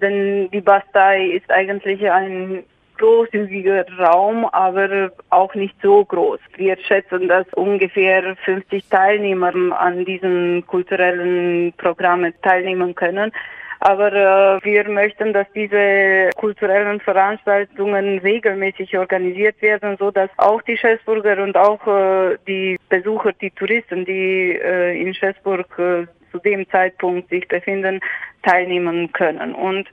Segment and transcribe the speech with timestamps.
[0.00, 2.64] denn die Bastei ist eigentlich ein
[3.00, 6.38] großzügiger Raum, aber auch nicht so groß.
[6.56, 13.32] Wir schätzen, dass ungefähr 50 Teilnehmer an diesen kulturellen Programmen teilnehmen können.
[13.82, 20.76] Aber äh, wir möchten, dass diese kulturellen Veranstaltungen regelmäßig organisiert werden, so dass auch die
[20.76, 26.68] Schäßburger und auch äh, die Besucher, die Touristen, die äh, in Schäßburg äh, zu dem
[26.70, 28.00] Zeitpunkt sich befinden,
[28.42, 29.54] teilnehmen können.
[29.54, 29.86] Und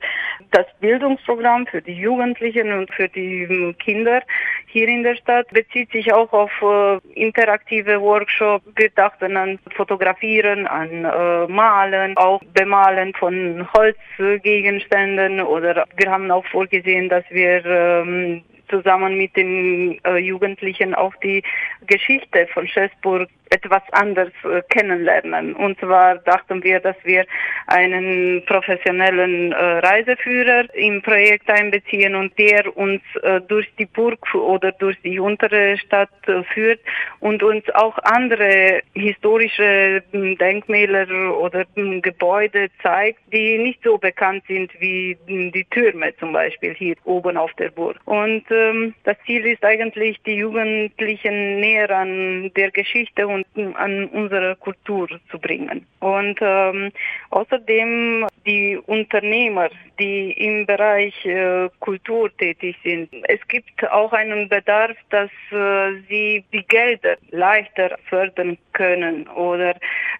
[0.52, 4.22] das Bildungsprogramm für die Jugendlichen und für die Kinder
[4.66, 8.64] hier in der Stadt bezieht sich auch auf äh, interaktive Workshops.
[8.76, 16.46] Wir dachten an Fotografieren, an äh, Malen, auch Bemalen von Holzgegenständen oder wir haben auch
[16.46, 21.42] vorgesehen, dass wir ähm, zusammen mit den äh, Jugendlichen auch die
[21.86, 25.54] Geschichte von Schäßburg etwas anders äh, kennenlernen.
[25.54, 27.24] Und zwar dachten wir, dass wir
[27.66, 34.72] einen professionellen äh, Reiseführer im Projekt einbeziehen und der uns äh, durch die Burg oder
[34.72, 36.08] durch die untere Stadt
[36.52, 36.80] führt
[37.20, 45.16] und uns auch andere historische Denkmäler oder Gebäude zeigt, die nicht so bekannt sind wie
[45.26, 47.98] die Türme zum Beispiel hier oben auf der Burg.
[48.04, 54.06] Und ähm, das Ziel ist eigentlich, die Jugendlichen näher an der Geschichte und und an
[54.06, 55.86] unsere Kultur zu bringen.
[56.00, 56.92] Und ähm,
[57.30, 59.68] außerdem die Unternehmer,
[59.98, 63.08] die im Bereich äh, Kultur tätig sind.
[63.28, 69.74] Es gibt auch einen Bedarf, dass äh, sie die Gelder leichter fördern können oder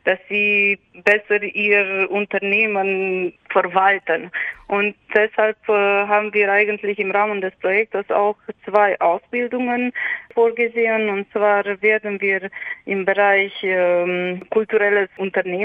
[0.04, 4.30] dass sie besser ihr Unternehmen verwalten.
[4.68, 8.36] Und deshalb äh, haben wir eigentlich im Rahmen des Projektes auch
[8.66, 9.92] zwei Ausbildungen
[10.34, 11.08] vorgesehen.
[11.08, 12.50] Und zwar werden wir
[12.84, 15.08] im Bereich ähm, kulturelles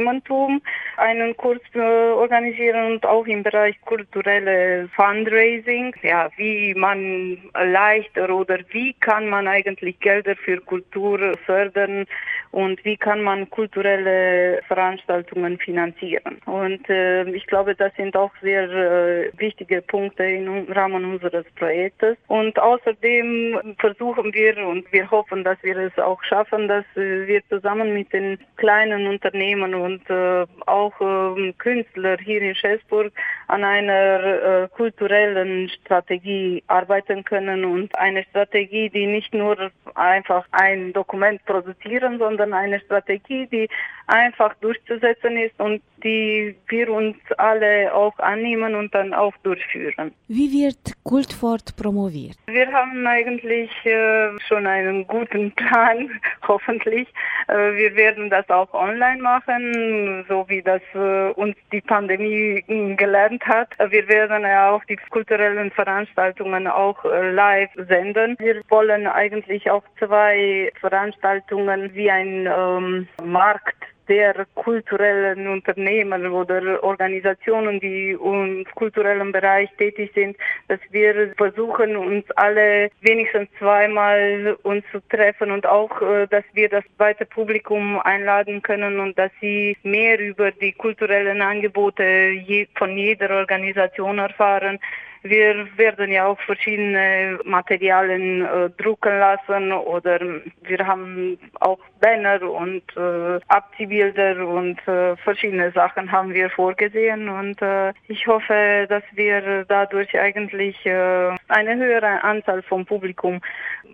[0.03, 0.61] Unternehmertum
[0.97, 5.95] einen Kurs äh, organisieren und auch im Bereich kulturelle Fundraising.
[6.03, 12.05] Ja, wie man leichter oder wie kann man eigentlich Gelder für Kultur fördern
[12.51, 16.37] und wie kann man kulturelle Veranstaltungen finanzieren.
[16.45, 22.15] Und äh, ich glaube, das sind auch sehr äh, wichtige Punkte im Rahmen unseres Projektes.
[22.27, 27.41] Und außerdem versuchen wir und wir hoffen, dass wir es auch schaffen, dass äh, wir
[27.49, 33.11] zusammen mit den kleinen Unternehmen und äh, auch ähm, Künstler hier in Schäßburg
[33.47, 40.93] an einer äh, kulturellen Strategie arbeiten können und eine Strategie, die nicht nur einfach ein
[40.93, 43.69] Dokument produzieren, sondern eine Strategie, die
[44.07, 50.11] einfach durchzusetzen ist und die wir uns alle auch annehmen und dann auch durchführen.
[50.27, 52.35] Wie wird Kultfort promoviert?
[52.47, 56.09] Wir haben eigentlich äh, schon einen guten Plan,
[56.47, 57.07] hoffentlich.
[57.47, 62.63] Äh, wir werden das auch online machen, so wie das äh, uns die Pandemie
[62.97, 63.69] gelernt hat.
[63.89, 68.35] Wir werden ja auch die kulturellen Veranstaltungen auch live senden.
[68.39, 73.75] Wir wollen eigentlich auch zwei Veranstaltungen wie ein ähm, Markt
[74.07, 80.35] der kulturellen Unternehmen oder Organisationen, die im kulturellen Bereich tätig sind,
[80.67, 86.69] dass wir versuchen, uns alle wenigstens zweimal uns zu treffen und auch, äh, dass wir
[86.69, 92.43] das breite Publikum einladen können und dass sie mehr über die kulturellen Angebote
[92.75, 94.79] von jeder Organisation erfahren
[95.23, 100.19] wir werden ja auch verschiedene Materialien äh, drucken lassen oder
[100.61, 107.61] wir haben auch Banner und äh, Abziehbilder und äh, verschiedene Sachen haben wir vorgesehen und
[107.61, 113.41] äh, ich hoffe, dass wir dadurch eigentlich äh, eine höhere Anzahl vom Publikum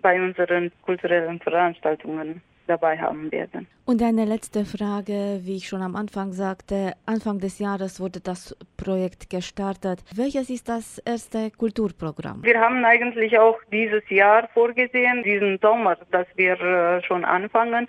[0.02, 3.66] bei unseren kulturellen Veranstaltungen dabei haben werden.
[3.90, 8.56] Und eine letzte Frage, wie ich schon am Anfang sagte, Anfang des Jahres wurde das
[8.76, 9.98] Projekt gestartet.
[10.14, 12.44] Welches ist das erste Kulturprogramm?
[12.44, 17.88] Wir haben eigentlich auch dieses Jahr vorgesehen, diesen Sommer, dass wir äh, schon anfangen.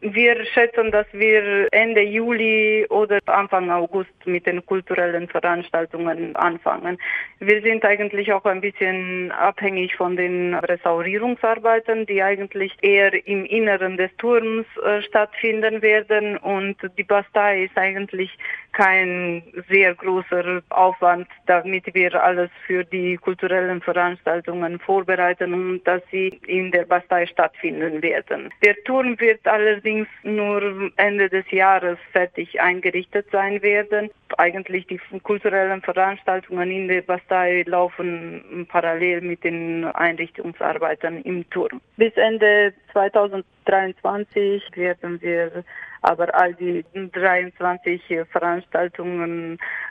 [0.00, 6.98] Wir schätzen, dass wir Ende Juli oder Anfang August mit den kulturellen Veranstaltungen anfangen.
[7.40, 13.96] Wir sind eigentlich auch ein bisschen abhängig von den Restaurierungsarbeiten, die eigentlich eher im Inneren
[13.96, 16.36] des Turms äh, stattfinden werden.
[16.36, 18.36] Und die Bastei ist eigentlich
[18.78, 26.28] kein sehr großer Aufwand, damit wir alles für die kulturellen Veranstaltungen vorbereiten und dass sie
[26.46, 28.54] in der Bastei stattfinden werden.
[28.62, 34.10] Der Turm wird allerdings nur Ende des Jahres fertig eingerichtet sein werden.
[34.36, 41.80] Eigentlich die kulturellen Veranstaltungen in der Bastei laufen parallel mit den Einrichtungsarbeiten im Turm.
[41.96, 45.64] Bis Ende 2023 werden wir
[46.02, 48.67] aber all die 23 Veranstaltungen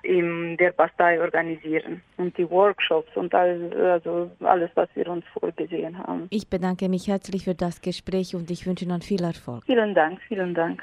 [0.03, 5.97] in der Bastei organisieren und die Workshops und all, also alles, was wir uns vorgesehen
[5.97, 6.28] haben.
[6.30, 9.63] Ich bedanke mich herzlich für das Gespräch und ich wünsche Ihnen viel Erfolg.
[9.66, 10.81] Vielen Dank, vielen Dank.